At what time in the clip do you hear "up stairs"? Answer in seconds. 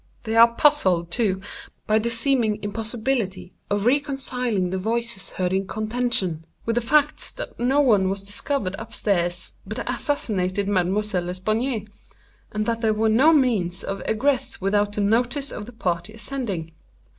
8.79-9.53